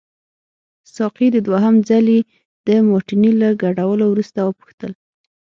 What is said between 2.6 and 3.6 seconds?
د مارټیني له